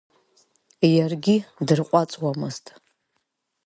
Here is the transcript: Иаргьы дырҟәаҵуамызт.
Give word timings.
Иаргьы 0.93 1.35
дырҟәаҵуамызт. 1.65 2.65